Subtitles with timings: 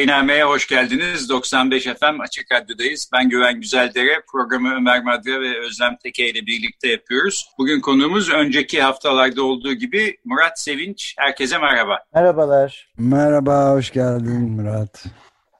[0.00, 1.30] Vakainame'ye hoş geldiniz.
[1.30, 3.10] 95 FM Açık Radyo'dayız.
[3.12, 4.22] Ben Güven Güzeldere.
[4.32, 7.50] Programı Ömer Madra ve Özlem Teke ile birlikte yapıyoruz.
[7.58, 11.14] Bugün konuğumuz önceki haftalarda olduğu gibi Murat Sevinç.
[11.18, 11.98] Herkese merhaba.
[12.14, 12.92] Merhabalar.
[12.98, 15.04] Merhaba, hoş geldin Murat.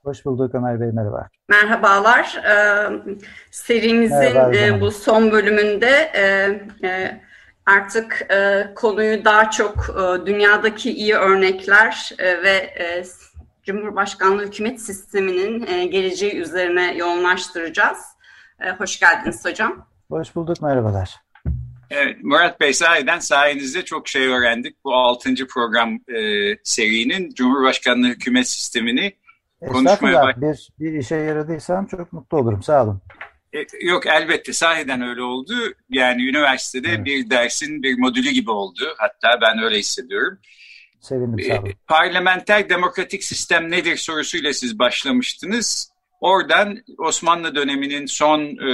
[0.03, 1.29] Hoş bulduk Ömer Bey, merhaba.
[1.49, 2.43] Merhabalar.
[2.45, 2.91] Ee,
[3.51, 6.23] serimizin Merhaba, e, bu son bölümünde e,
[6.89, 7.21] e,
[7.67, 13.05] artık e, konuyu daha çok e, dünyadaki iyi örnekler e, ve e,
[13.71, 17.99] Cumhurbaşkanlığı hükümet sisteminin e, geleceği üzerine yoğunlaştıracağız.
[18.61, 19.87] E, hoş geldiniz hocam.
[20.11, 21.17] Hoş bulduk, merhabalar.
[21.91, 24.85] Evet, Murat Bey sahiden sayenizde çok şey öğrendik.
[24.85, 25.35] Bu 6.
[25.55, 26.21] program e,
[26.65, 29.13] serinin Cumhurbaşkanlığı hükümet sistemini
[29.69, 30.41] konuşmaya bak.
[30.41, 32.63] Bir, bir işe yaradıysam çok mutlu olurum.
[32.63, 33.01] Sağ olun.
[33.53, 35.55] E, yok elbette sahiden öyle oldu.
[35.91, 37.05] Yani üniversitede evet.
[37.05, 38.95] bir dersin bir modülü gibi oldu.
[38.99, 40.39] Hatta ben öyle hissediyorum.
[41.01, 41.69] Sevindim sağ olun.
[41.69, 45.90] E, parlamenter demokratik sistem nedir sorusuyla siz başlamıştınız.
[46.21, 48.65] Oradan Osmanlı döneminin son e,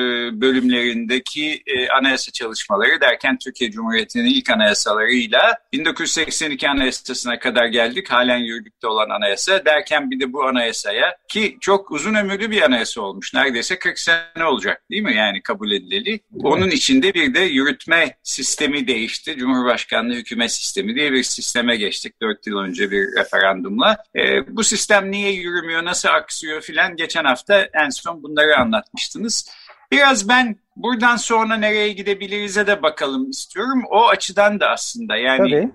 [0.41, 8.11] bölümlerindeki e, anayasa çalışmaları derken Türkiye Cumhuriyeti'nin ilk anayasalarıyla 1982 anayasasına kadar geldik.
[8.11, 13.01] Halen yürürlükte olan anayasa derken bir de bu anayasaya ki çok uzun ömürlü bir anayasa
[13.01, 13.35] olmuş.
[13.35, 16.21] Neredeyse 40 sene olacak değil mi yani kabul edileli.
[16.43, 19.37] Onun içinde bir de yürütme sistemi değişti.
[19.39, 23.97] Cumhurbaşkanlığı hükümet sistemi diye bir sisteme geçtik 4 yıl önce bir referandumla.
[24.17, 29.51] E, bu sistem niye yürümüyor, nasıl aksıyor filan geçen hafta hafta en son bunları anlatmıştınız.
[29.93, 33.83] Biraz ben buradan sonra nereye gidebiliriz'e de bakalım istiyorum.
[33.91, 35.73] O açıdan da aslında yani Tabii.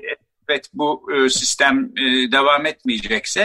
[0.50, 3.42] evet bu e, sistem e, devam etmeyecekse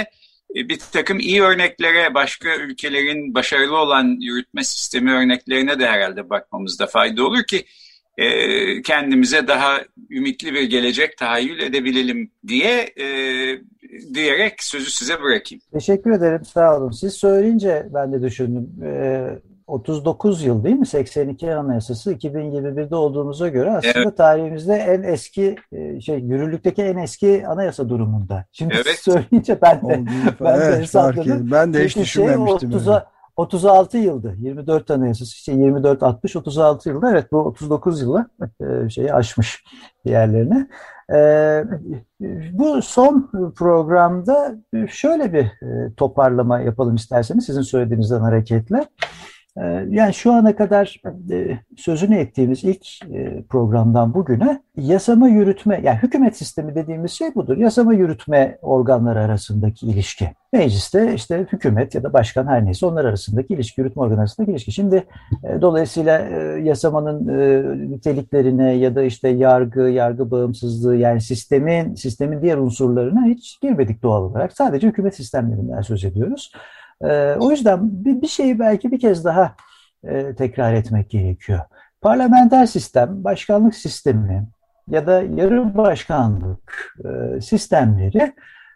[0.57, 6.87] e, bir takım iyi örneklere, başka ülkelerin başarılı olan yürütme sistemi örneklerine de herhalde bakmamızda
[6.87, 7.65] fayda olur ki
[8.85, 12.95] kendimize daha ümitli bir gelecek tahayyül edebilelim diye
[14.15, 15.63] diyerek sözü size bırakayım.
[15.73, 16.45] Teşekkür ederim.
[16.45, 16.91] Sağ olun.
[16.91, 18.69] Siz söyleyince ben de düşündüm.
[18.85, 19.29] Ee,
[19.67, 20.87] 39 yıl değil mi?
[20.87, 24.17] 82 Anayasası 2021'de olduğumuza göre aslında evet.
[24.17, 28.45] tarihimizde en eski e, şey yürürlükteki en eski anayasa durumunda.
[28.53, 28.99] Şimdi evet.
[28.99, 30.11] söyleyince ben de
[30.41, 31.51] ben evet, de hesapladım.
[31.51, 32.71] Ben de hiç şey düşünmemiştim.
[32.71, 34.35] Şey 30'a 36 yıldı.
[34.39, 38.27] 24 anayasası işte 24 60 36 yılda evet bu 39 yılla
[38.61, 39.65] e, şeyi aşmış
[40.05, 40.69] diğerlerine.
[41.13, 41.65] E,
[42.53, 44.57] bu son programda
[44.89, 48.87] şöyle bir e, toparlama yapalım isterseniz sizin söylediğinizden hareketle.
[49.63, 55.99] Ee, yani şu ana kadar e, sözünü ettiğimiz ilk e, programdan bugüne yasama yürütme, yani
[56.03, 57.57] hükümet sistemi dediğimiz şey budur.
[57.57, 60.29] Yasama yürütme organları arasındaki ilişki.
[60.53, 64.73] Mecliste işte hükümet ya da başkan her neyse onlar arasındaki ilişki, yürütme organı arasındaki ilişki.
[64.73, 65.05] Şimdi
[65.45, 66.19] e, dolayısıyla
[66.59, 67.27] yasamanın
[67.91, 74.23] niteliklerine ya da işte yargı, yargı bağımsızlığı yani sistemin, sistemin diğer unsurlarına hiç girmedik doğal
[74.23, 74.53] olarak.
[74.53, 76.53] Sadece hükümet sistemlerinden söz ediyoruz.
[77.05, 79.55] E, o yüzden bir, şeyi belki bir kez daha
[80.05, 81.61] e, tekrar etmek gerekiyor.
[82.01, 84.47] Parlamenter sistem, başkanlık sistemi
[84.89, 88.33] ya da yarı başkanlık e, sistemleri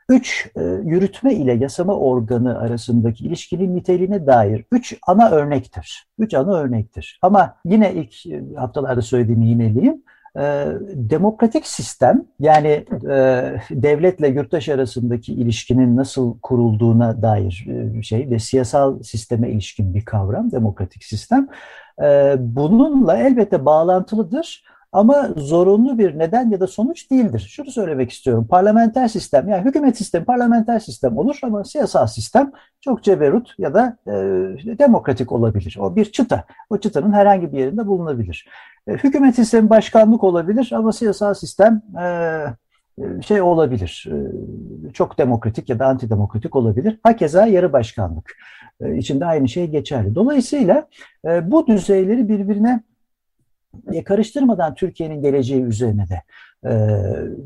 [0.09, 6.07] üç e, yürütme ile yasama organı arasındaki ilişkinin niteliğine dair üç ana örnektir.
[6.19, 7.19] Üç ana örnektir.
[7.23, 8.15] Ama yine ilk
[8.59, 10.03] haftalarda söylediğimi yineleyeyim.
[10.37, 13.17] E, demokratik sistem yani e,
[13.71, 17.67] devletle yurttaş arasındaki ilişkinin nasıl kurulduğuna dair
[17.99, 21.49] e, şey ve siyasal sisteme ilişkin bir kavram demokratik sistem.
[22.03, 27.47] E, bununla elbette bağlantılıdır ama zorunlu bir neden ya da sonuç değildir.
[27.51, 28.47] Şunu söylemek istiyorum.
[28.51, 33.97] Parlamenter sistem, yani hükümet sistemi parlamenter sistem olur ama siyasal sistem çok ceberut ya da
[34.07, 34.13] e,
[34.79, 35.77] demokratik olabilir.
[35.81, 36.45] O bir çıta.
[36.71, 38.49] O çıtanın herhangi bir yerinde bulunabilir.
[38.87, 42.05] E, hükümet sistemi başkanlık olabilir ama siyasal sistem e,
[42.99, 44.09] e şey olabilir.
[44.89, 46.99] E, çok demokratik ya da antidemokratik olabilir.
[47.03, 48.37] Hakeza yarı başkanlık.
[48.81, 50.15] E, içinde aynı şey geçerli.
[50.15, 50.87] Dolayısıyla
[51.43, 52.81] bu düzeyleri birbirine
[53.93, 56.23] e, karıştırmadan Türkiye'nin geleceği üzerine de
[56.71, 56.73] e,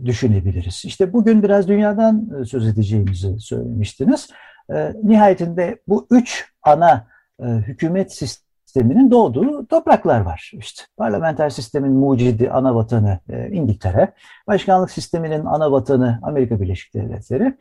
[0.05, 0.83] düşünebiliriz.
[0.85, 4.31] İşte bugün biraz dünyadan e, söz edeceğimizi söylemiştiniz.
[4.75, 7.07] E, nihayetinde bu üç ana
[7.41, 8.45] e, hükümet sistemi
[8.75, 10.53] sisteminin doğduğu topraklar var.
[10.55, 14.13] İşte parlamenter sistemin mucidi ana vatanı e, İngiltere,
[14.47, 17.55] başkanlık sisteminin ana vatanı Amerika Birleşik Devletleri,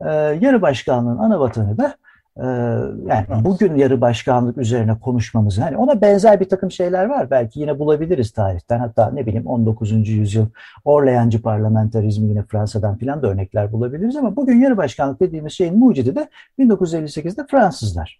[0.00, 0.08] e,
[0.40, 1.94] yarı başkanlığın ana vatanı da
[2.36, 7.30] yani bugün yarı başkanlık üzerine konuşmamızı hani ona benzer bir takım şeyler var.
[7.30, 8.78] Belki yine bulabiliriz tarihten.
[8.78, 10.08] Hatta ne bileyim 19.
[10.08, 10.46] yüzyıl
[10.84, 16.16] Orleancı parlamenterizmi yine Fransa'dan filan da örnekler bulabiliriz ama bugün yarı başkanlık dediğimiz şeyin mucidi
[16.16, 16.28] de
[16.58, 18.18] 1958'de Fransızlar.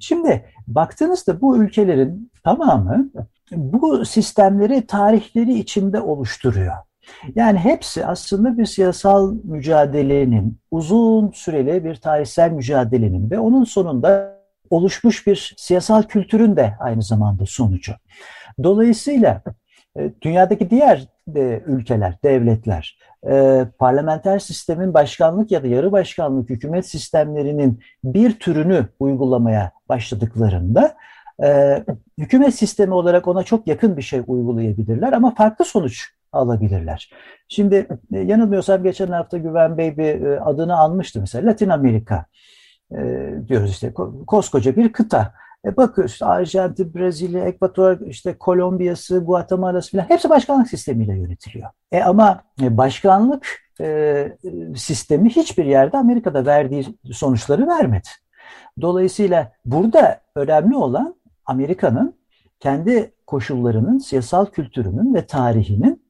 [0.00, 3.10] Şimdi baktığınızda bu ülkelerin tamamı
[3.56, 6.74] bu sistemleri tarihleri içinde oluşturuyor.
[7.34, 14.38] Yani hepsi aslında bir siyasal mücadelenin, uzun süreli bir tarihsel mücadelenin ve onun sonunda
[14.70, 17.92] oluşmuş bir siyasal kültürün de aynı zamanda sonucu.
[18.62, 19.42] Dolayısıyla
[19.98, 22.98] e, dünyadaki diğer e, ülkeler, devletler,
[23.30, 30.96] e, parlamenter sistemin başkanlık ya da yarı başkanlık hükümet sistemlerinin bir türünü uygulamaya başladıklarında
[32.18, 37.10] hükümet sistemi olarak ona çok yakın bir şey uygulayabilirler ama farklı sonuç alabilirler.
[37.48, 42.26] Şimdi e, yanılmıyorsam geçen hafta Güven Bey bir e, adını almıştı mesela Latin Amerika
[42.92, 43.92] e, diyoruz işte
[44.26, 45.34] koskoca bir kıta.
[45.64, 51.70] E bakıyoruz Arjantin, Brezilya, Ekvator, işte Kolombiya'sı, Guatemala'sı falan hepsi başkanlık sistemiyle yönetiliyor.
[51.92, 53.46] E ama başkanlık
[53.80, 54.28] e,
[54.76, 58.08] sistemi hiçbir yerde Amerika'da verdiği sonuçları vermedi.
[58.80, 61.14] Dolayısıyla burada önemli olan
[61.46, 62.14] Amerika'nın
[62.60, 66.01] kendi koşullarının, siyasal kültürünün ve tarihinin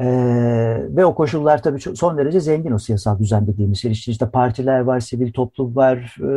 [0.00, 3.92] ee, ve o koşullar tabii çok, son derece zengin o siyasal düzen dediğimiz şey.
[3.92, 6.30] İşte, işte partiler var, sivil toplum var e,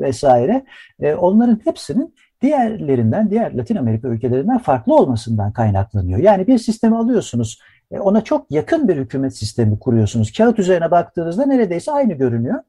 [0.00, 0.64] vesaire.
[1.00, 6.18] E, onların hepsinin diğerlerinden, diğer Latin Amerika ülkelerinden farklı olmasından kaynaklanıyor.
[6.18, 7.60] Yani bir sistemi alıyorsunuz,
[7.90, 10.32] e, ona çok yakın bir hükümet sistemi kuruyorsunuz.
[10.32, 12.60] Kağıt üzerine baktığınızda neredeyse aynı görünüyor.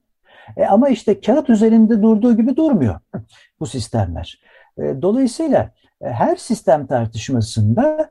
[0.58, 3.00] E, ama işte kağıt üzerinde durduğu gibi durmuyor
[3.60, 4.42] bu sistemler.
[4.78, 5.70] E, dolayısıyla
[6.02, 8.10] e, her sistem tartışmasında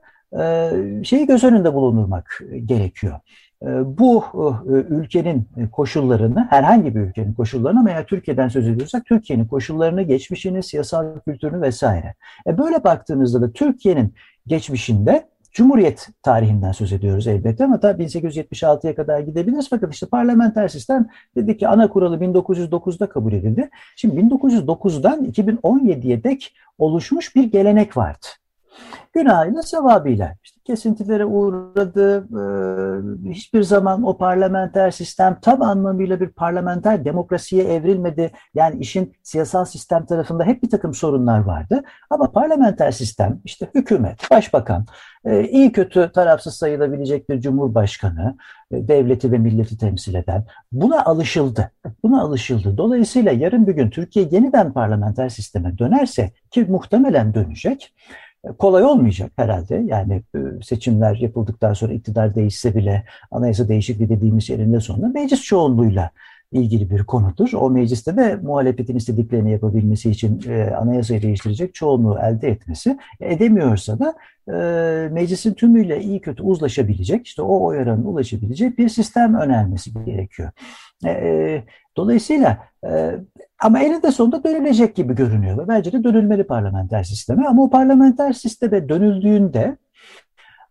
[1.05, 3.21] şeyi göz önünde bulundurmak gerekiyor.
[3.63, 10.03] Ee, bu e, ülkenin koşullarını, herhangi bir ülkenin koşullarını eğer Türkiye'den söz ediyorsak Türkiye'nin koşullarını,
[10.03, 12.15] geçmişini, siyasal kültürünü vesaire.
[12.47, 14.15] E, böyle baktığınızda da Türkiye'nin
[14.47, 19.69] geçmişinde Cumhuriyet tarihinden söz ediyoruz elbette ama tabii 1876'ya kadar gidebiliriz.
[19.71, 23.71] Fakat işte parlamenter sistem dedik ki ana kuralı 1909'da kabul edildi.
[23.97, 28.27] Şimdi 1909'dan 2017'ye dek oluşmuş bir gelenek vardı
[29.13, 30.35] günahıyla sevabıyla.
[30.45, 32.19] İşte kesintilere uğradı.
[32.19, 38.33] E, hiçbir zaman o parlamenter sistem tam anlamıyla bir parlamenter demokrasiye evrilmedi.
[38.55, 41.83] Yani işin siyasal sistem tarafında hep bir takım sorunlar vardı.
[42.11, 44.87] Ama parlamenter sistem işte hükümet, başbakan,
[45.25, 48.37] e, iyi kötü tarafsız sayılabilecek bir cumhurbaşkanı,
[48.71, 51.71] e, devleti ve milleti temsil eden buna alışıldı.
[52.03, 52.77] Buna alışıldı.
[52.77, 57.95] Dolayısıyla yarın bir gün Türkiye yeniden parlamenter sisteme dönerse ki muhtemelen dönecek
[58.59, 59.83] kolay olmayacak herhalde.
[59.87, 66.11] Yani e, seçimler yapıldıktan sonra iktidar değişse bile anayasa değişikliği dediğimiz yerinde sonunda meclis çoğunluğuyla
[66.53, 67.53] ilgili bir konudur.
[67.53, 74.15] O mecliste de muhalefetin istediklerini yapabilmesi için e, anayasayı değiştirecek çoğunluğu elde etmesi edemiyorsa da
[74.49, 80.51] e, meclisin tümüyle iyi kötü uzlaşabilecek, işte o oy oranına ulaşabilecek bir sistem önermesi gerekiyor.
[81.05, 81.65] E, e
[81.97, 83.15] dolayısıyla e,
[83.63, 87.47] ama elinde sonunda dönülecek gibi görünüyor ve bence de dönülmeli parlamenter sisteme.
[87.47, 89.77] Ama o parlamenter sisteme dönüldüğünde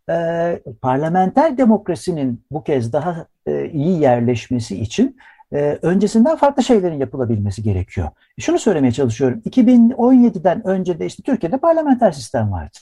[0.09, 5.17] e, parlamenter demokrasinin bu kez daha e, iyi yerleşmesi için
[5.53, 8.09] e, öncesinden farklı şeylerin yapılabilmesi gerekiyor.
[8.39, 9.41] Şunu söylemeye çalışıyorum.
[9.49, 12.77] 2017'den önce de işte Türkiye'de parlamenter sistem vardı.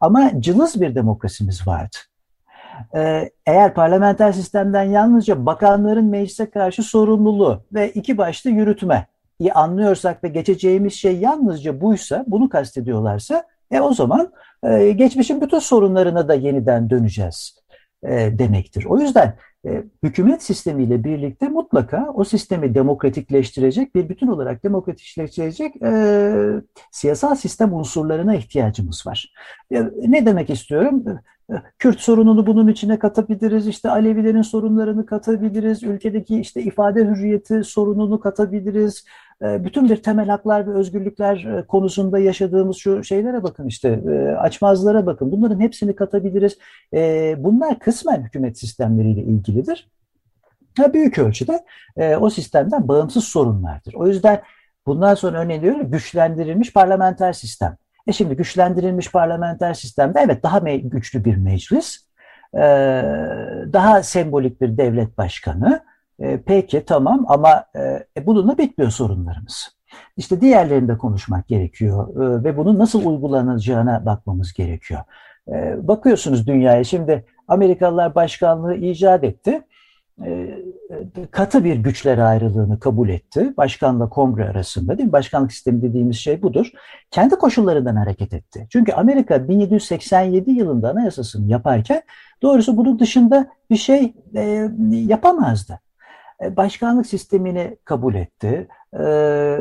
[0.00, 1.96] Ama cılız bir demokrasimiz vardı.
[2.96, 9.06] Ee, eğer parlamenter sistemden yalnızca bakanların meclise karşı sorumluluğu ve iki başlı yürütme
[9.38, 15.58] iyi anlıyorsak ve geçeceğimiz şey yalnızca buysa, bunu kastediyorlarsa e o zaman e, geçmişin bütün
[15.58, 17.58] sorunlarına da yeniden döneceğiz
[18.02, 18.84] e, demektir.
[18.84, 19.36] O yüzden
[19.66, 27.74] e, hükümet sistemiyle birlikte mutlaka o sistemi demokratikleştirecek, bir bütün olarak demokratikleştirecek e, siyasal sistem
[27.74, 29.34] unsurlarına ihtiyacımız var.
[29.74, 31.04] E, ne demek istiyorum?
[31.08, 38.20] E, Kürt sorununu bunun içine katabiliriz, işte Alevilerin sorunlarını katabiliriz, ülkedeki işte ifade hürriyeti sorununu
[38.20, 39.04] katabiliriz,
[39.40, 45.06] bütün bir temel haklar ve özgürlükler e, konusunda yaşadığımız şu şeylere bakın işte e, açmazlara
[45.06, 46.58] bakın bunların hepsini katabiliriz.
[46.94, 49.90] E, bunlar kısmen hükümet sistemleriyle ilgilidir.
[50.92, 51.64] Büyük ölçüde
[52.20, 53.94] o sistemden bağımsız sorunlardır.
[53.94, 54.42] O yüzden
[54.86, 57.76] bundan sonra örneğin güçlendirilmiş parlamenter sistem.
[58.06, 62.06] E şimdi güçlendirilmiş parlamenter sistemde evet daha güçlü bir meclis,
[63.72, 65.82] daha sembolik bir devlet başkanı,
[66.20, 67.80] e, peki tamam ama e,
[68.16, 69.74] e bununla bitmiyor sorunlarımız.
[70.16, 75.00] İşte diğerlerinde konuşmak gerekiyor e, ve bunun nasıl uygulanacağına bakmamız gerekiyor.
[75.48, 79.62] E, bakıyorsunuz dünyaya şimdi Amerikalılar başkanlığı icat etti.
[80.24, 80.58] E,
[81.30, 83.54] katı bir güçler ayrılığını kabul etti.
[83.56, 85.12] Başkanla kongre arasında değil mi?
[85.12, 86.70] Başkanlık sistemi dediğimiz şey budur.
[87.10, 88.66] Kendi koşullarından hareket etti.
[88.70, 92.02] Çünkü Amerika 1787 yılında anayasasını yaparken
[92.42, 95.80] doğrusu bunun dışında bir şey e, yapamazdı.
[96.42, 98.68] E, başkanlık sistemini kabul etti.
[99.00, 99.58] E,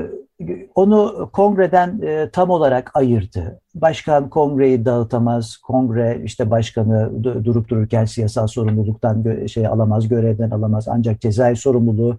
[0.75, 3.59] onu kongreden e, tam olarak ayırdı.
[3.75, 10.87] Başkan kongreyi dağıtamaz, kongre işte başkanı durup dururken siyasal sorumluluktan şey alamaz, görevden alamaz.
[10.87, 12.17] Ancak cezai sorumluluğu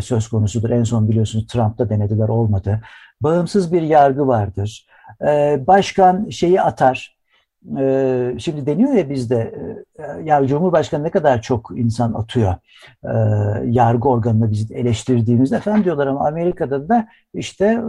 [0.00, 0.70] söz konusudur.
[0.70, 2.80] En son biliyorsunuz Trump'ta denediler olmadı.
[3.20, 4.86] Bağımsız bir yargı vardır.
[5.66, 7.16] Başkan şeyi atar,
[8.38, 9.54] şimdi deniyor ya bizde
[9.98, 12.54] e, ya Cumhurbaşkanı ne kadar çok insan atıyor
[13.64, 17.82] yargı organını biz eleştirdiğimizde efendim diyorlar ama Amerika'da da işte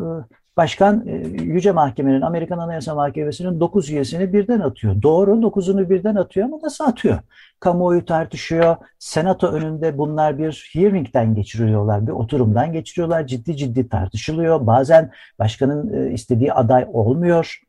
[0.58, 1.04] başkan
[1.42, 5.02] Yüce Mahkemenin Amerikan Anayasa Mahkemesi'nin 9 üyesini birden atıyor.
[5.02, 7.20] Doğru 9'unu birden atıyor ama nasıl atıyor?
[7.60, 8.76] Kamuoyu tartışıyor.
[9.00, 13.28] Senato önünde bunlar bir hearing'den geçiriyorlar, bir oturumdan geçiriyorlar.
[13.28, 14.68] Ciddi ciddi tartışılıyor.
[14.68, 17.62] Bazen başkanın istediği aday olmuyor.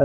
[0.00, 0.04] Ee,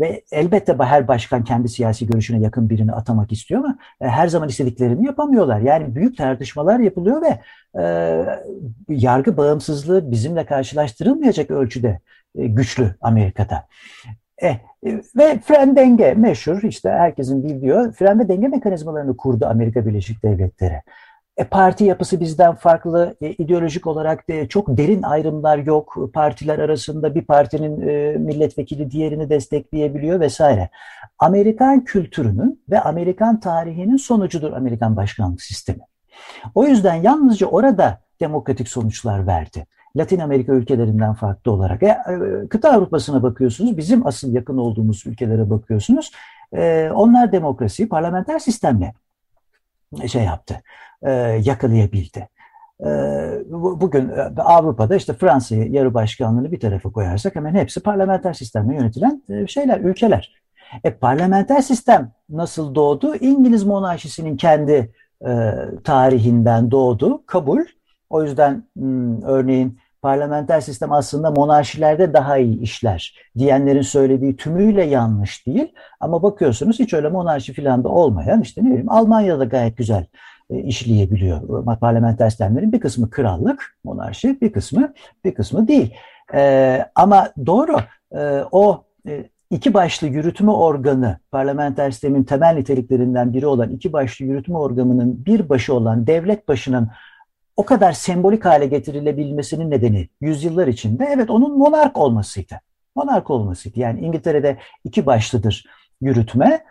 [0.00, 4.48] ve elbette her başkan kendi siyasi görüşüne yakın birini atamak istiyor ama e, her zaman
[4.48, 5.60] istediklerini yapamıyorlar.
[5.60, 7.40] Yani büyük tartışmalar yapılıyor ve
[7.82, 7.84] e,
[8.88, 12.00] yargı bağımsızlığı bizimle karşılaştırılmayacak ölçüde
[12.38, 13.64] e, güçlü Amerika'da.
[14.42, 14.56] E,
[15.16, 20.82] ve fren denge meşhur işte herkesin bildiği fren ve denge mekanizmalarını kurdu Amerika Birleşik Devletleri.
[21.38, 26.10] E, parti yapısı bizden farklı, e, ideolojik olarak de çok derin ayrımlar yok.
[26.14, 30.68] Partiler arasında bir partinin e, milletvekili diğerini destekleyebiliyor vesaire.
[31.18, 35.80] Amerikan kültürünün ve Amerikan tarihinin sonucudur Amerikan başkanlık sistemi.
[36.54, 39.66] O yüzden yalnızca orada demokratik sonuçlar verdi.
[39.96, 41.82] Latin Amerika ülkelerinden farklı olarak.
[41.82, 41.98] E,
[42.50, 46.12] kıta Avrupa'sına bakıyorsunuz, bizim asıl yakın olduğumuz ülkelere bakıyorsunuz.
[46.52, 48.94] E, onlar demokrasiyi parlamenter sistemle
[50.06, 50.62] şey yaptı
[51.42, 52.28] yakalayabildi.
[52.80, 52.88] E,
[53.50, 59.22] bugün e, Avrupa'da işte Fransa'yı yarı başkanlığını bir tarafa koyarsak hemen hepsi parlamenter sistemle yönetilen
[59.28, 60.34] e, şeyler, ülkeler.
[60.84, 63.16] E, parlamenter sistem nasıl doğdu?
[63.16, 64.92] İngiliz monarşisinin kendi
[65.26, 65.52] e,
[65.84, 67.60] tarihinden doğdu, kabul.
[68.10, 75.46] O yüzden hmm, örneğin parlamenter sistem aslında monarşilerde daha iyi işler diyenlerin söylediği tümüyle yanlış
[75.46, 75.72] değil.
[76.00, 80.06] Ama bakıyorsunuz hiç öyle monarşi falan da olmayan işte ne bileyim Almanya'da gayet güzel e,
[80.50, 81.64] işleyebiliyor.
[81.80, 84.92] Parlamenter sistemlerin bir kısmı krallık, monarşi, bir kısmı
[85.24, 85.94] bir kısmı değil.
[86.34, 87.76] E, ama doğru
[88.12, 94.24] e, o e, iki başlı yürütme organı, parlamenter sistemin temel niteliklerinden biri olan iki başlı
[94.24, 96.88] yürütme organının bir başı olan devlet başının
[97.56, 102.60] o kadar sembolik hale getirilebilmesinin nedeni yüzyıllar içinde evet onun monark olmasıydı.
[102.96, 103.80] Monark olmasıydı.
[103.80, 105.64] Yani İngiltere'de iki başlıdır
[106.00, 106.64] yürütme.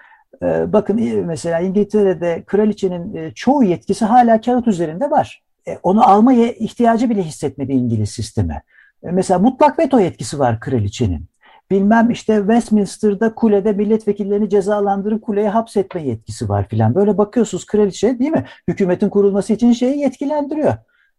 [0.43, 5.43] Ee, bakın e, mesela İngiltere'de kraliçenin e, çoğu yetkisi hala kağıt üzerinde var.
[5.67, 8.61] E, onu almaya ihtiyacı bile hissetmedi İngiliz sistemi.
[9.03, 11.25] Mesela mutlak veto yetkisi var kraliçenin.
[11.71, 16.95] Bilmem işte Westminster'da kulede milletvekillerini cezalandırıp kuleye hapsetme yetkisi var filan.
[16.95, 18.45] Böyle bakıyorsunuz kraliçe değil mi?
[18.67, 20.73] Hükümetin kurulması için şeyi yetkilendiriyor.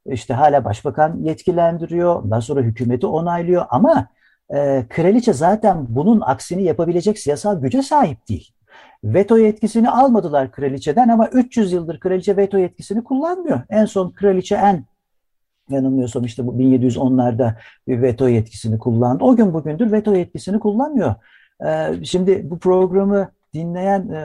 [0.06, 2.22] İşte hala başbakan yetkilendiriyor.
[2.22, 4.06] Ondan sonra hükümeti onaylıyor ama
[4.54, 8.52] e, kraliçe zaten bunun aksini yapabilecek siyasal güce sahip değil.
[9.04, 13.60] Veto yetkisini almadılar kraliçeden ama 300 yıldır kraliçe veto yetkisini kullanmıyor.
[13.70, 14.84] En son kraliçe en
[15.70, 17.54] yanılmıyorsam işte bu 1710'larda
[17.88, 19.24] bir veto yetkisini kullandı.
[19.24, 21.14] O gün bugündür veto yetkisini kullanmıyor.
[21.66, 24.18] Ee, şimdi bu programı dinleyen e,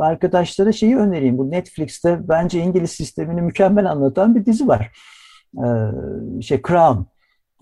[0.00, 1.38] arkadaşlara şeyi önereyim.
[1.38, 4.90] Bu Netflix'te bence İngiliz sistemini mükemmel anlatan bir dizi var.
[5.58, 7.00] Ee, şey Crown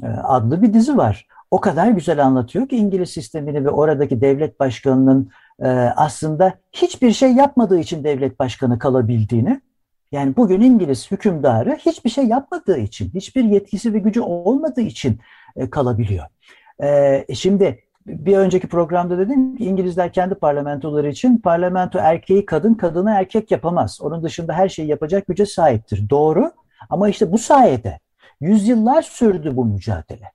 [0.03, 1.27] e, adlı bir dizi var.
[1.51, 5.31] O kadar güzel anlatıyor ki İngiliz sistemini ve oradaki devlet başkanının
[5.97, 9.61] aslında hiçbir şey yapmadığı için devlet başkanı kalabildiğini
[10.13, 15.19] yani bugün İngiliz hükümdarı hiçbir şey yapmadığı için, hiçbir yetkisi ve gücü olmadığı için
[15.57, 16.27] e, kalabiliyor.
[16.83, 23.11] E, şimdi bir önceki programda dedim ki İngilizler kendi parlamentoları için parlamento erkeği kadın, kadını
[23.11, 23.99] erkek yapamaz.
[24.03, 26.11] Onun dışında her şeyi yapacak güce sahiptir.
[26.11, 26.53] Doğru
[26.91, 27.99] ama işte bu sayede
[28.41, 30.33] yüzyıllar sürdü bu mücadele.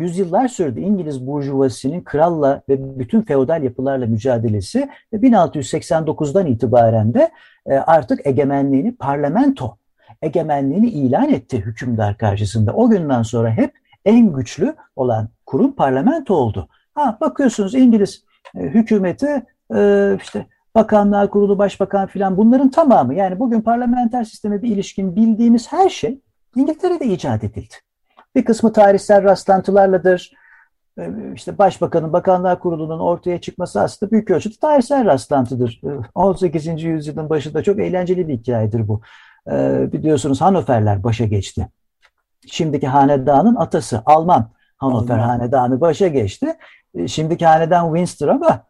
[0.00, 7.30] Yüzyıllar sürdü İngiliz burjuvasinin kralla ve bütün feodal yapılarla mücadelesi ve 1689'dan itibaren de
[7.66, 9.76] e, artık egemenliğini parlamento
[10.22, 12.72] egemenliğini ilan etti hükümdar karşısında.
[12.72, 13.72] O günden sonra hep
[14.04, 16.68] en güçlü olan kurum parlamento oldu.
[16.94, 18.24] Ha, bakıyorsunuz İngiliz
[18.56, 24.68] e, hükümeti e, işte bakanlar kurulu, başbakan filan bunların tamamı yani bugün parlamenter sisteme bir
[24.68, 26.20] ilişkin bildiğimiz her şey
[26.56, 27.74] İngiltere'de icat edildi.
[28.34, 30.32] Bir kısmı tarihsel rastlantılarladır.
[30.98, 35.80] Ee, işte Başbakanın, Bakanlar Kurulu'nun ortaya çıkması aslında büyük ölçüde tarihsel rastlantıdır.
[36.14, 36.68] 18.
[36.68, 39.00] Ee, yüzyılın başında çok eğlenceli bir hikayedir bu.
[39.50, 41.68] Ee, biliyorsunuz Hanoverler başa geçti.
[42.46, 46.56] Şimdiki hanedanın atası Alman Hanover hanedanı başa geçti.
[47.06, 48.62] Şimdiki hanedan Windsor ama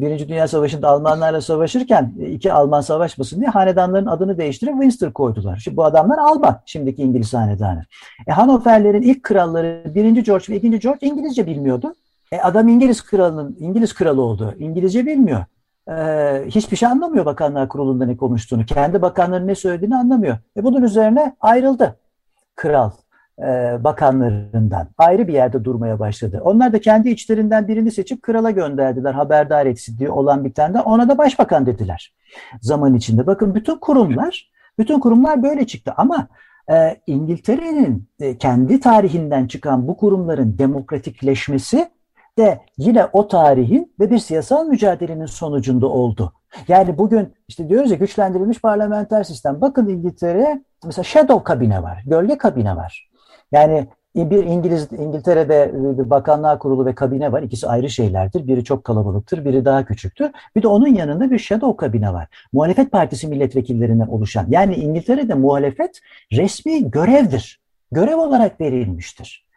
[0.00, 5.56] Birinci Dünya Savaşı'nda Almanlarla savaşırken e, iki Alman savaşmasın diye hanedanların adını değiştirip Windsor koydular.
[5.56, 7.82] Şimdi bu adamlar Alman, şimdiki İngiliz hanedanı.
[8.26, 11.94] E, Hanoverlerin ilk kralları birinci George ve ikinci George İngilizce bilmiyordu.
[12.32, 14.54] E, adam İngiliz kralının İngiliz kralı oldu.
[14.58, 15.44] İngilizce bilmiyor.
[15.90, 15.94] E,
[16.46, 18.66] hiçbir şey anlamıyor Bakanlar Kurulu'nda ne konuştuğunu.
[18.66, 20.36] Kendi bakanların ne söylediğini anlamıyor.
[20.56, 21.96] E, bunun üzerine ayrıldı
[22.56, 22.90] kral
[23.84, 26.40] bakanlarından ayrı bir yerde durmaya başladı.
[26.44, 31.08] Onlar da kendi içlerinden birini seçip krala gönderdiler haberdar etsin diye olan bir tane ona
[31.08, 32.14] da başbakan dediler
[32.60, 33.26] zaman içinde.
[33.26, 36.28] Bakın bütün kurumlar bütün kurumlar böyle çıktı ama
[36.70, 41.88] e, İngiltere'nin e, kendi tarihinden çıkan bu kurumların demokratikleşmesi
[42.38, 46.32] de yine o tarihin ve bir siyasal mücadelenin sonucunda oldu.
[46.68, 49.60] Yani bugün işte diyoruz ya güçlendirilmiş parlamenter sistem.
[49.60, 53.07] Bakın İngiltere mesela shadow kabine var, gölge kabine var.
[53.52, 53.86] Yani
[54.16, 57.42] bir İngiliz İngiltere'de bir bakanlığa kurulu ve kabine var.
[57.42, 58.46] İkisi ayrı şeylerdir.
[58.46, 60.30] Biri çok kalabalıktır, biri daha küçüktür.
[60.56, 62.28] Bir de onun yanında bir shadow kabine var.
[62.52, 64.46] Muhalefet partisi milletvekillerinden oluşan.
[64.48, 66.00] Yani İngiltere'de muhalefet
[66.32, 67.60] resmi görevdir.
[67.92, 69.48] Görev olarak verilmiştir.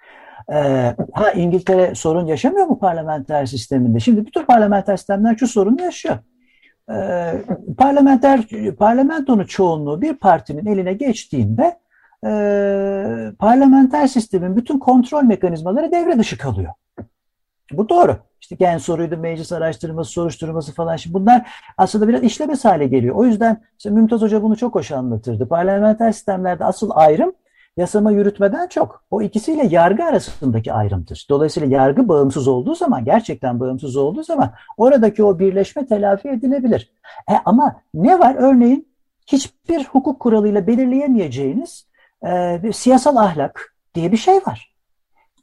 [0.53, 3.99] Ee, ha İngiltere sorun yaşamıyor mu parlamenter sisteminde?
[3.99, 6.17] Şimdi bütün parlamenter sistemler şu sorunu yaşıyor.
[6.91, 7.33] Ee,
[7.77, 8.47] parlamenter
[8.79, 11.81] parlamentonun çoğunluğu bir partinin eline geçtiğinde
[12.25, 16.73] e, parlamenter sistemin bütün kontrol mekanizmaları devre dışı kalıyor.
[17.71, 18.17] Bu doğru.
[18.41, 20.95] İşte gen soruydu, meclis araştırması, soruşturması falan.
[20.95, 23.15] Şimdi bunlar aslında biraz işlemez hale geliyor.
[23.15, 25.47] O yüzden işte Mümtaz Hoca bunu çok hoş anlatırdı.
[25.47, 27.33] Parlamenter sistemlerde asıl ayrım
[27.77, 29.03] yasama yürütmeden çok.
[29.11, 31.27] O ikisiyle yargı arasındaki ayrımdır.
[31.29, 36.91] Dolayısıyla yargı bağımsız olduğu zaman, gerçekten bağımsız olduğu zaman oradaki o birleşme telafi edilebilir.
[37.31, 38.35] E ama ne var?
[38.37, 38.87] Örneğin
[39.27, 41.90] hiçbir hukuk kuralıyla belirleyemeyeceğiniz
[42.25, 44.75] e, bir siyasal ahlak diye bir şey var.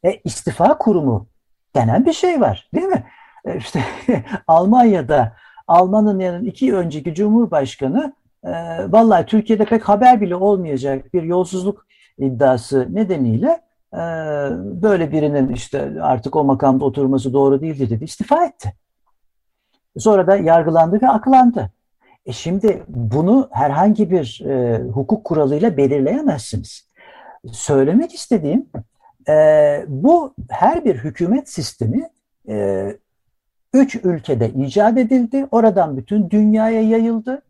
[0.04, 1.26] E, istifa kurumu
[1.74, 3.06] denen bir şey var değil mi?
[3.44, 3.84] E, işte
[4.46, 5.36] Almanya'da
[5.68, 8.12] Almanya'nın iki önceki Cumhurbaşkanı
[8.44, 8.50] e,
[8.92, 11.86] vallahi Türkiye'de pek haber bile olmayacak bir yolsuzluk
[12.18, 13.60] iddiası nedeniyle
[13.92, 13.98] e,
[14.82, 18.74] böyle birinin işte artık o makamda oturması doğru değildi dedi istifa etti.
[19.98, 21.70] Sonra da yargılandı ve aklandı.
[22.28, 26.88] E şimdi bunu herhangi bir e, hukuk kuralıyla belirleyemezsiniz.
[27.52, 28.66] Söylemek istediğim
[29.28, 29.34] e,
[29.88, 32.08] bu her bir hükümet sistemi
[32.48, 32.86] e,
[33.72, 35.46] üç ülkede icat edildi.
[35.50, 37.42] Oradan bütün dünyaya yayıldı.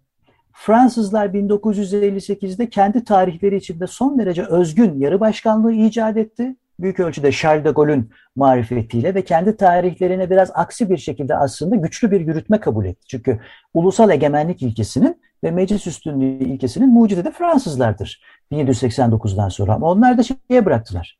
[0.52, 7.64] Fransızlar 1958'de kendi tarihleri içinde son derece özgün yarı başkanlığı icat etti büyük ölçüde Charles
[7.64, 12.84] de Gaulle'ün marifetiyle ve kendi tarihlerine biraz aksi bir şekilde aslında güçlü bir yürütme kabul
[12.84, 13.06] etti.
[13.08, 13.40] Çünkü
[13.74, 19.74] ulusal egemenlik ilkesinin ve meclis üstünlüğü ilkesinin mucidi de Fransızlardır 1789'dan sonra.
[19.74, 21.18] Ama onlar da şeye bıraktılar.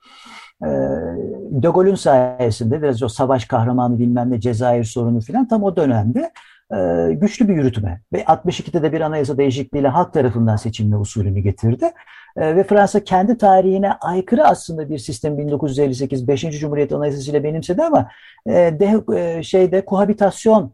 [0.63, 0.67] Ee,
[1.51, 6.33] de Gaulle'ün sayesinde biraz o savaş kahramanı bilmem ne Cezayir sorunu filan tam o dönemde
[6.75, 11.91] e, güçlü bir yürütme ve 62'de de bir anayasa değişikliğiyle halk tarafından seçilme usulünü getirdi.
[12.37, 16.41] E, ve Fransa kendi tarihine aykırı aslında bir sistem 1958 5.
[16.41, 18.09] Cumhuriyet Anayasası ile benimsedi ama
[18.47, 20.73] e, de, şeyde kohabitasyon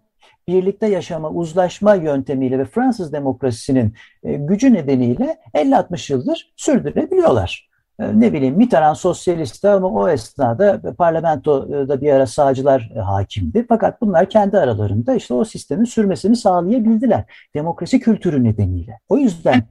[0.49, 7.74] birlikte yaşama, uzlaşma yöntemiyle ve Fransız demokrasisinin gücü nedeniyle 50-60 yıldır sürdürebiliyorlar.
[8.01, 13.67] Ee, ne bileyim Mitterrand sosyalisti ama o esnada parlamentoda bir ara sağcılar e, hakimdi.
[13.69, 17.25] Fakat bunlar kendi aralarında işte o sistemin sürmesini sağlayabildiler.
[17.55, 19.01] Demokrasi kültürü nedeniyle.
[19.09, 19.69] O yüzden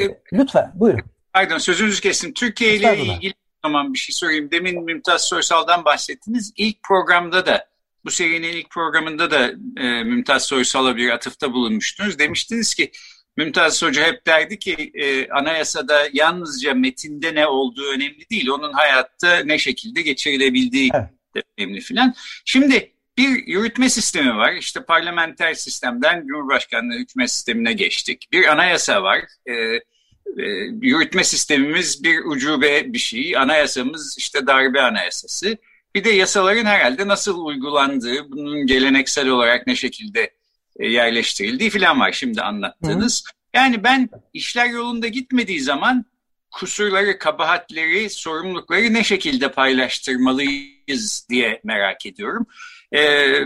[0.00, 1.04] e, lütfen buyurun.
[1.32, 2.32] Pardon sözünüzü kestim.
[2.34, 4.50] Türkiye ile ilgili zaman bir şey sorayım.
[4.50, 6.52] Demin Mümtaz Soysal'dan bahsettiniz.
[6.56, 7.66] İlk programda da
[8.04, 12.18] bu serinin ilk programında da e, Mümtaz Soysal'a bir atıfta bulunmuştunuz.
[12.18, 12.90] Demiştiniz ki
[13.36, 18.48] Mümtaz Hoca hep derdi ki e, anayasada yalnızca metinde ne olduğu önemli değil.
[18.48, 21.08] Onun hayatta ne şekilde geçirilebildiği evet.
[21.36, 22.14] de önemli filan.
[22.44, 24.52] Şimdi bir yürütme sistemi var.
[24.52, 28.28] İşte parlamenter sistemden Cumhurbaşkanlığı hükümet sistemine geçtik.
[28.32, 29.20] Bir anayasa var.
[29.46, 30.44] E, e,
[30.80, 33.36] yürütme sistemimiz bir ucube bir şey.
[33.36, 35.58] Anayasamız işte darbe anayasası.
[35.94, 40.30] Bir de yasaların herhalde nasıl uygulandığı, bunun geleneksel olarak ne şekilde
[40.78, 43.24] yerleştirildiği falan var şimdi anlattığınız.
[43.26, 43.58] Hı.
[43.58, 46.04] Yani ben işler yolunda gitmediği zaman
[46.50, 52.46] kusurları, kabahatleri, sorumlulukları ne şekilde paylaştırmalıyız diye merak ediyorum.
[52.94, 53.40] Ee,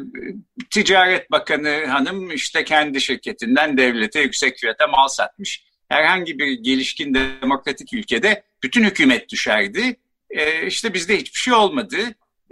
[0.70, 5.64] Ticaret Bakanı hanım işte kendi şirketinden devlete yüksek fiyata mal satmış.
[5.88, 9.96] Herhangi bir gelişkin demokratik ülkede bütün hükümet düşerdi.
[10.30, 11.96] E, işte bizde hiçbir şey olmadı.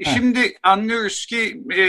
[0.04, 1.86] Şimdi anlıyoruz ki e,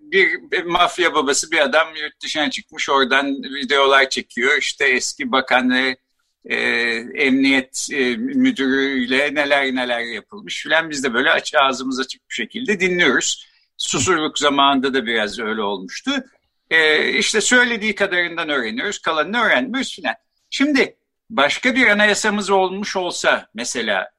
[0.00, 4.58] bir, bir mafya babası bir adam yurt dışına çıkmış oradan videolar çekiyor.
[4.58, 6.56] İşte eski bakan e,
[7.14, 12.80] emniyet e, müdürüyle neler neler yapılmış filan biz de böyle aç ağzımız açık bir şekilde
[12.80, 13.46] dinliyoruz.
[13.76, 16.10] Susurluk zamanında da biraz öyle olmuştu.
[16.70, 20.14] E, işte söylediği kadarından öğreniyoruz, kalanını öğrenmiyoruz filan.
[20.50, 20.96] Şimdi
[21.30, 24.10] başka bir anayasamız olmuş olsa mesela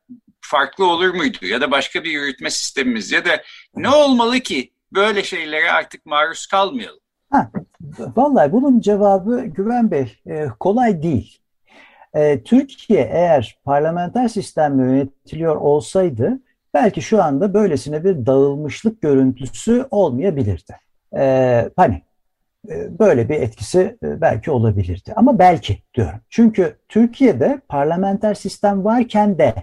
[0.47, 1.37] farklı olur muydu?
[1.41, 3.41] Ya da başka bir yürütme sistemimiz ya da
[3.75, 6.99] ne olmalı ki böyle şeylere artık maruz kalmayalım?
[7.29, 7.51] Ha,
[8.15, 11.39] vallahi bunun cevabı Güven Bey e, kolay değil.
[12.13, 16.39] E, Türkiye eğer parlamenter sistemle yönetiliyor olsaydı
[16.73, 20.75] belki şu anda böylesine bir dağılmışlık görüntüsü olmayabilirdi.
[21.17, 22.01] E, hani
[22.99, 25.13] böyle bir etkisi belki olabilirdi.
[25.15, 26.19] Ama belki diyorum.
[26.29, 29.53] Çünkü Türkiye'de parlamenter sistem varken de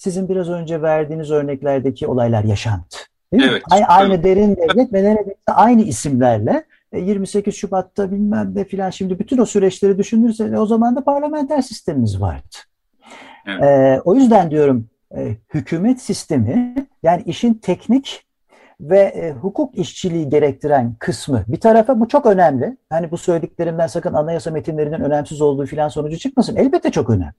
[0.00, 2.94] sizin biraz önce verdiğiniz örneklerdeki olaylar yaşandı.
[3.32, 3.62] Değil evet.
[3.70, 9.18] Aynı, aynı derin devlet ve neredeyse aynı isimlerle 28 e, Şubat'ta bilmem ne filan şimdi
[9.18, 12.56] bütün o süreçleri düşünürse o zaman da parlamenter sistemimiz vardı.
[13.46, 13.62] Evet.
[13.62, 14.86] Ee, o yüzden diyorum
[15.16, 18.26] e, hükümet sistemi yani işin teknik
[18.80, 22.76] ve e, hukuk işçiliği gerektiren kısmı bir tarafa bu çok önemli.
[22.90, 26.56] Hani bu söylediklerimden sakın anayasa metinlerinin önemsiz olduğu filan sonucu çıkmasın.
[26.56, 27.34] Elbette çok önemli.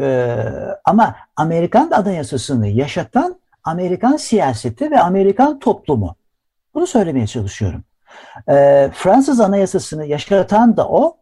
[0.00, 0.36] Ee,
[0.84, 6.16] ama Amerikan anayasasını yaşatan Amerikan siyaseti ve Amerikan toplumu.
[6.74, 7.84] Bunu söylemeye çalışıyorum.
[8.48, 11.16] Ee, Fransız anayasasını yaşatan da o.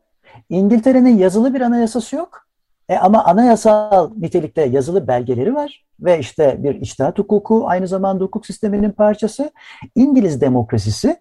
[0.49, 2.47] İngiltere'nin yazılı bir anayasası yok.
[2.89, 8.47] E, ama anayasal nitelikte yazılı belgeleri var ve işte bir içtihat hukuku aynı zamanda hukuk
[8.47, 9.51] sisteminin parçası.
[9.95, 11.17] İngiliz demokrasisi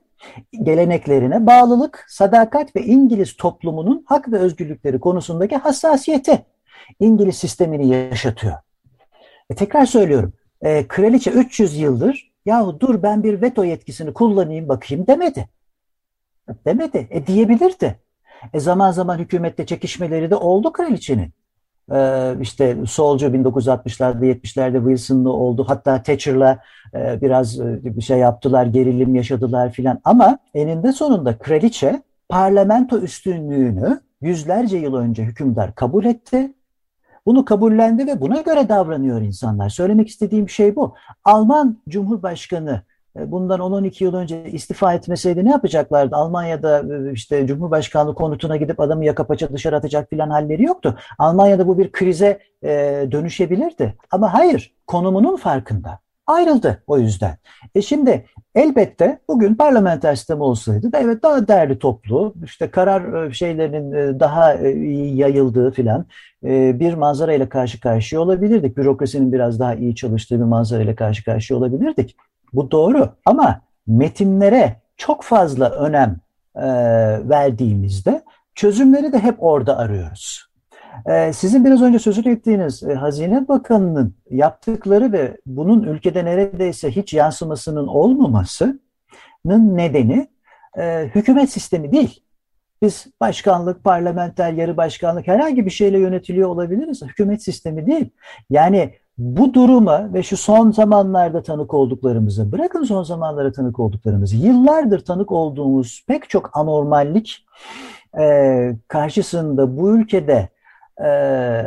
[0.64, 6.46] geleneklerine bağlılık, sadakat ve İngiliz toplumunun hak ve özgürlükleri konusundaki hassasiyeti
[7.00, 8.54] İngiliz sistemini yaşatıyor.
[9.50, 15.08] E, tekrar söylüyorum, e, kraliçe 300 yıldır yahu dur ben bir veto yetkisini kullanayım bakayım
[15.08, 15.50] demedi.
[16.66, 17.08] Demedi.
[17.10, 18.00] E diyebilirdi.
[18.54, 21.32] E zaman zaman hükümette çekişmeleri de oldu kraliçenin.
[21.92, 25.66] Ee, işte solcu 1960'larda 70'lerde Wilson'lı oldu.
[25.68, 26.60] Hatta Thatcher'la
[26.96, 30.02] e, biraz e, bir şey yaptılar, gerilim yaşadılar filan.
[30.04, 36.54] Ama eninde sonunda kraliçe parlamento üstünlüğünü yüzlerce yıl önce hükümdar kabul etti.
[37.26, 39.70] Bunu kabullendi ve buna göre davranıyor insanlar.
[39.70, 40.96] Söylemek istediğim şey bu.
[41.24, 42.82] Alman Cumhurbaşkanı
[43.20, 46.16] e, bundan 10-12 yıl önce istifa etmeseydi ne yapacaklardı?
[46.16, 50.98] Almanya'da e, işte Cumhurbaşkanlığı konutuna gidip adamı yaka paça dışarı atacak filan halleri yoktu.
[51.18, 52.70] Almanya'da bu bir krize e,
[53.12, 53.96] dönüşebilirdi.
[54.12, 56.00] Ama hayır, konumunun farkında.
[56.28, 57.38] Ayrıldı o yüzden.
[57.76, 64.20] E şimdi elbette bugün parlamenter sistem olsaydı da evet daha değerli toplu, işte karar şeylerinin
[64.20, 66.06] daha iyi yayıldığı filan
[66.80, 68.78] bir manzara ile karşı karşıya olabilirdik.
[68.78, 72.16] Bürokrasinin biraz daha iyi çalıştığı bir manzara ile karşı karşıya olabilirdik.
[72.54, 76.18] Bu doğru ama metinlere çok fazla önem
[76.56, 76.66] e,
[77.30, 78.24] verdiğimizde
[78.56, 80.55] çözümleri de hep orada arıyoruz.
[81.06, 87.14] E, sizin biraz önce sözünü ettiğiniz e, Hazine Bakanı'nın yaptıkları ve bunun ülkede neredeyse hiç
[87.14, 88.80] yansımasının olmamasının
[89.78, 90.28] nedeni
[90.78, 92.22] e, hükümet sistemi değil.
[92.82, 97.02] Biz başkanlık, parlamenter, yarı başkanlık herhangi bir şeyle yönetiliyor olabiliriz.
[97.02, 98.10] Hükümet sistemi değil.
[98.50, 105.00] Yani bu duruma ve şu son zamanlarda tanık olduklarımızı, bırakın son zamanlara tanık olduklarımızı, yıllardır
[105.06, 107.46] tanık olduğumuz pek çok anormallik
[108.20, 110.50] e, karşısında bu ülkede
[111.04, 111.08] e,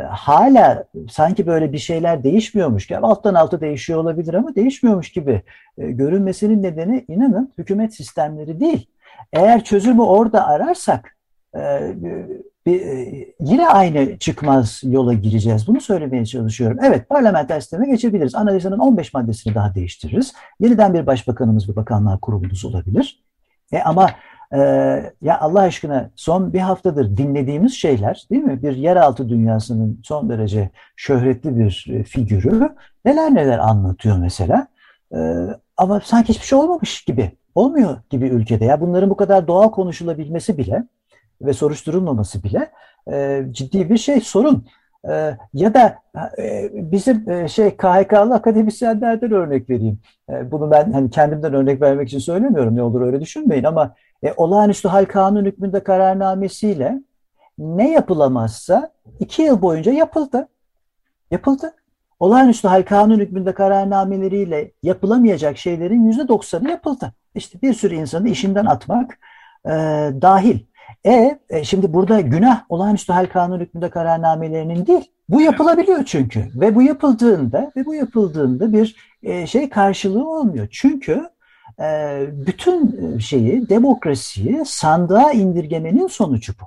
[0.09, 5.41] hala sanki böyle bir şeyler değişmiyormuş gibi, alttan alta değişiyor olabilir ama değişmiyormuş gibi
[5.77, 8.87] e, görünmesinin nedeni inanın hükümet sistemleri değil.
[9.33, 11.17] Eğer çözümü orada ararsak
[11.55, 11.93] e,
[12.65, 15.67] bir, e, yine aynı çıkmaz yola gireceğiz.
[15.67, 16.77] Bunu söylemeye çalışıyorum.
[16.83, 18.35] Evet parlamenter sisteme geçebiliriz.
[18.35, 20.33] Anayasanın 15 maddesini daha değiştiririz.
[20.59, 23.23] Yeniden bir başbakanımız ve bakanlığa kurulumuz olabilir.
[23.71, 24.09] E ama
[24.53, 24.59] e,
[25.21, 28.63] ya Allah aşkına son bir haftadır dinlediğimiz şeyler değil mi?
[28.63, 34.67] Bir yeraltı dünyasının son derece şöhretli bir e, figürü neler neler anlatıyor mesela.
[35.15, 35.19] E,
[35.77, 37.31] ama sanki hiçbir şey olmamış gibi.
[37.55, 38.65] Olmuyor gibi ülkede.
[38.65, 40.83] Ya bunların bu kadar doğal konuşulabilmesi bile
[41.41, 42.71] ve soruşturulmaması bile
[43.11, 44.65] e, ciddi bir şey sorun.
[45.09, 45.95] E, ya da
[46.39, 49.99] e, bizim e, şey KHK'lı akademisyenlerden örnek vereyim.
[50.29, 54.33] E, bunu ben hani kendimden örnek vermek için söylemiyorum ne olur öyle düşünmeyin ama e,
[54.37, 57.01] olağanüstü hal kanun hükmünde kararnamesiyle
[57.57, 60.47] ne yapılamazsa iki yıl boyunca yapıldı.
[61.31, 61.73] Yapıldı.
[62.19, 67.13] Olağanüstü hal kanun hükmünde kararnameleriyle yapılamayacak şeylerin yüzde doksanı yapıldı.
[67.35, 69.19] İşte bir sürü insanı işinden atmak
[69.65, 69.69] e,
[70.21, 70.59] dahil.
[71.05, 76.75] E, e şimdi burada günah olağanüstü hal kanun hükmünde kararnamelerinin değil, Bu yapılabiliyor çünkü ve
[76.75, 80.67] bu yapıldığında ve bu yapıldığında bir e, şey karşılığı olmuyor.
[80.71, 81.29] Çünkü
[82.31, 86.65] bütün şeyi demokrasiyi sandığa indirgemenin sonucu bu.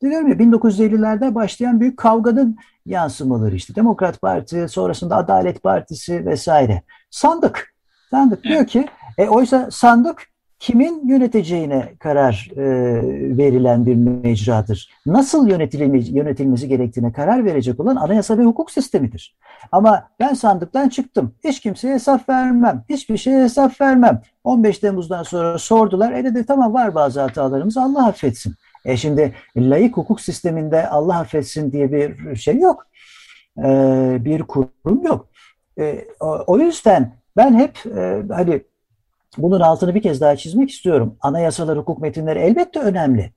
[0.00, 6.82] Diyorum ya 1950'lerde başlayan büyük kavganın yansımaları işte Demokrat Parti, sonrasında Adalet Partisi vesaire.
[7.10, 7.74] Sandık.
[8.10, 8.88] Sandık diyor ki
[9.18, 10.28] e, oysa sandık
[10.66, 12.62] kimin yöneteceğine karar e,
[13.38, 14.90] verilen bir mecradır.
[15.06, 19.36] Nasıl yönetilmesi, gerektiğine karar verecek olan anayasa ve hukuk sistemidir.
[19.72, 21.34] Ama ben sandıktan çıktım.
[21.44, 22.84] Hiç kimseye hesap vermem.
[22.88, 24.22] Hiçbir şeye hesap vermem.
[24.44, 26.12] 15 Temmuz'dan sonra sordular.
[26.12, 28.54] E dedi tamam var bazı hatalarımız Allah affetsin.
[28.84, 32.86] E şimdi layık hukuk sisteminde Allah affetsin diye bir şey yok.
[33.58, 33.64] E,
[34.20, 35.28] bir kurum yok.
[35.78, 38.62] E, o, o yüzden ben hep e, hani
[39.38, 41.16] bunun altını bir kez daha çizmek istiyorum.
[41.20, 43.32] Anayasalar, hukuk metinleri elbette önemli.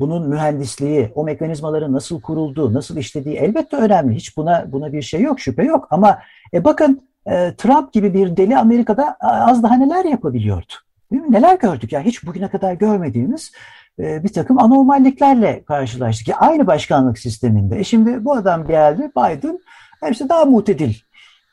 [0.00, 4.14] Bunun mühendisliği, o mekanizmaların nasıl kurulduğu, nasıl işlediği elbette önemli.
[4.14, 5.88] Hiç buna buna bir şey yok, şüphe yok.
[5.90, 6.18] Ama
[6.54, 10.72] e, bakın e, Trump gibi bir deli Amerika'da az daha neler yapabiliyordu.
[11.12, 11.32] Değil mi?
[11.32, 13.52] Neler gördük ya hiç bugüne kadar görmediğimiz
[13.98, 16.28] e, bir takım anormalliklerle karşılaştık.
[16.28, 17.78] Ya aynı başkanlık sisteminde.
[17.78, 19.58] E şimdi bu adam geldi, Biden
[20.00, 20.94] hepsi daha mutedil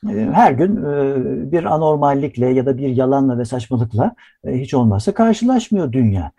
[0.08, 0.84] her gün
[1.52, 4.16] bir anormallikle ya da bir yalanla ve saçmalıkla
[4.48, 6.32] hiç olmazsa karşılaşmıyor dünya.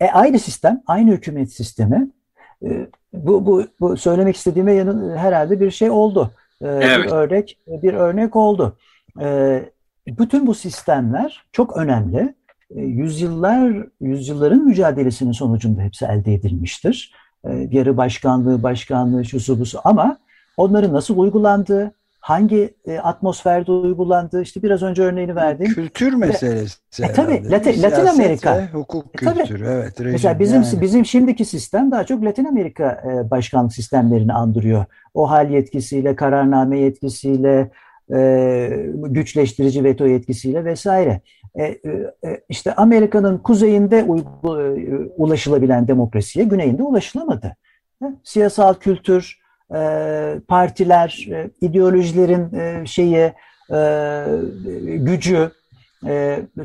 [0.00, 2.10] E, aynı sistem, aynı hükümet sistemi.
[3.12, 6.30] Bu, bu, bu söylemek istediğime yanın herhalde bir şey oldu.
[6.62, 7.04] Evet.
[7.04, 8.76] Bir örnek, bir örnek oldu.
[10.06, 12.34] Bütün bu sistemler çok önemli.
[12.74, 17.14] Yüzyıllar, yüzyılların mücadelesinin sonucunda hepsi elde edilmiştir.
[17.70, 20.18] Yarı başkanlığı, başkanlığı, şusu busu ama
[20.56, 21.92] onların nasıl uygulandığı,
[22.26, 25.66] hangi e, atmosferde uygulandığı işte biraz önce örneğini verdim.
[25.66, 26.78] Kültür meselesi.
[27.02, 28.58] E, tabii Latin, Latin Amerika.
[28.58, 30.00] Ve hukuk e, kültürü evet.
[30.00, 30.80] Rejim, Mesela bizim yani.
[30.80, 34.84] bizim şimdiki sistem daha çok Latin Amerika e, başkanlık sistemlerini andırıyor.
[35.14, 37.70] O hal yetkisiyle, kararname yetkisiyle,
[38.14, 41.20] e, güçleştirici veto yetkisiyle vesaire.
[41.54, 41.78] E, e,
[42.24, 47.56] e işte Amerika'nın kuzeyinde uygu, e, ulaşılabilen demokrasiye güneyinde ulaşılamadı.
[48.02, 49.45] E, siyasal kültür,
[50.48, 53.32] partiler, e, ideolojilerin e, şeyi,
[53.72, 54.24] e,
[54.84, 55.50] gücü,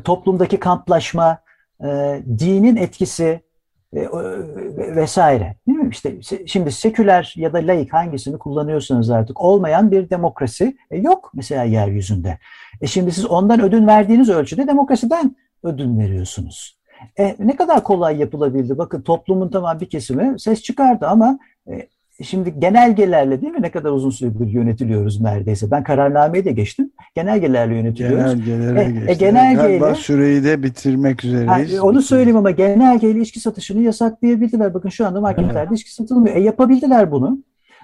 [0.03, 1.37] toplumdaki kamplaşma,
[2.39, 3.41] dinin etkisi
[4.95, 5.55] vesaire.
[5.67, 5.89] Değil mi?
[5.91, 12.37] İşte şimdi seküler ya da laik hangisini kullanıyorsanız artık olmayan bir demokrasi yok mesela yeryüzünde.
[12.81, 16.79] E şimdi siz ondan ödün verdiğiniz ölçüde demokrasiden ödün veriyorsunuz.
[17.19, 18.77] E, ne kadar kolay yapılabildi.
[18.77, 21.39] Bakın toplumun tamam bir kesimi ses çıkardı ama
[22.23, 25.71] Şimdi genelgelerle değil mi ne kadar uzun süredir yönetiliyoruz neredeyse.
[25.71, 26.91] Ben kararnameyi de geçtim.
[27.15, 28.45] Genelgelerle yönetiliyoruz.
[28.45, 29.11] Genelgelere e, geçti.
[29.11, 31.77] E, genelgeyle, Galiba süreyi de bitirmek üzereyiz.
[31.77, 34.73] Ha, onu söyleyeyim ama genelgeyle içki satışını yasaklayabildiler.
[34.73, 36.35] Bakın şu anda marketlerde içki satılmıyor.
[36.35, 37.43] E yapabildiler bunu.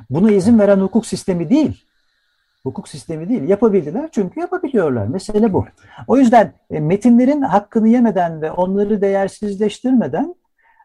[0.10, 1.84] Buna izin veren hukuk sistemi değil.
[2.63, 3.44] Hukuk sistemi değil.
[3.44, 5.08] Yapabildiler çünkü yapabiliyorlar.
[5.08, 5.66] Mesele bu.
[6.08, 10.36] O yüzden e, metinlerin hakkını yemeden ve onları değersizleştirmeden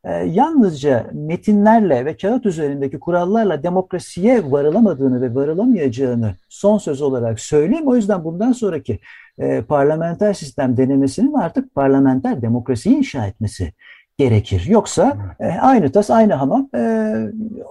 [0.05, 7.87] e, yalnızca metinlerle ve kağıt üzerindeki kurallarla demokrasiye varılamadığını ve varılamayacağını son söz olarak söyleyeyim.
[7.87, 8.99] O yüzden bundan sonraki
[9.39, 13.73] e, parlamenter sistem denemesinin artık parlamenter demokrasiyi inşa etmesi
[14.19, 14.65] gerekir.
[14.69, 16.81] Yoksa e, aynı tas aynı hamam e,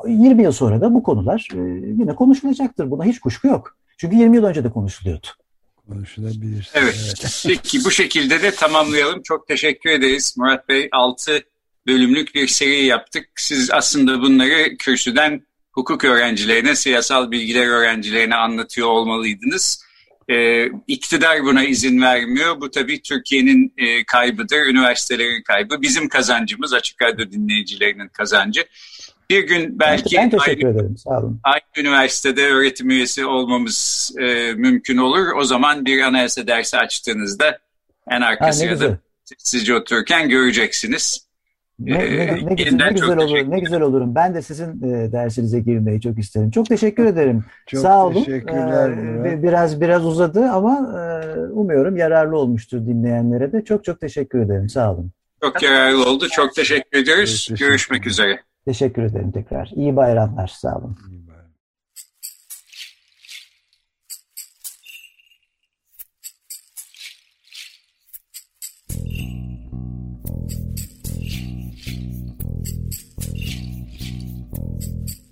[0.07, 1.59] 20 yıl sonra da bu konular e,
[1.99, 2.91] yine konuşulacaktır.
[2.91, 3.77] Buna hiç kuşku yok.
[3.97, 5.27] Çünkü 20 yıl önce de konuşuluyordu.
[5.87, 6.71] Konuşulabilir.
[6.73, 6.95] Evet.
[7.21, 7.43] evet.
[7.47, 9.21] Peki bu şekilde de tamamlayalım.
[9.21, 10.89] Çok teşekkür ederiz Murat Bey.
[10.91, 11.41] 6
[11.87, 13.29] bölümlük bir seri yaptık.
[13.35, 15.41] Siz aslında bunları kürsüden
[15.71, 19.83] hukuk öğrencilerine, siyasal bilgiler öğrencilerine anlatıyor olmalıydınız.
[20.29, 22.61] Ee, iktidar buna izin vermiyor.
[22.61, 25.81] Bu tabii Türkiye'nin e, kaybıdır, üniversitelerin kaybı.
[25.81, 28.65] Bizim kazancımız, Açık Radyo dinleyicilerinin kazancı.
[29.29, 30.97] Bir gün belki ben teşekkür aynı, ederim.
[30.97, 31.39] Sağ olun.
[31.43, 35.27] aynı üniversitede öğretim üyesi olmamız e, mümkün olur.
[35.37, 37.59] O zaman bir anayasa dersi açtığınızda
[38.11, 38.97] en arka ha, sırada
[39.37, 41.30] sizce otururken göreceksiniz.
[41.85, 44.15] Ne, ne, ne, ne, güzel, ne güzel olur, ne güzel olurum.
[44.15, 46.51] Ben de sizin e, dersinize girmeyi çok isterim.
[46.51, 47.43] Çok teşekkür ederim.
[47.67, 48.23] Çok Sağ olun.
[48.23, 48.89] Teşekkürler.
[49.25, 53.63] Ee, biraz biraz uzadı ama e, umuyorum yararlı olmuştur dinleyenlere de.
[53.63, 54.69] Çok çok teşekkür ederim.
[54.69, 55.11] Sağ olun.
[55.43, 56.27] Çok yararlı oldu.
[56.31, 57.47] Çok teşekkür ediyoruz.
[57.47, 58.39] Teşekkür Görüşmek üzere.
[58.65, 59.71] Teşekkür ederim tekrar.
[59.75, 60.47] İyi bayramlar.
[60.47, 60.97] Sağ olun.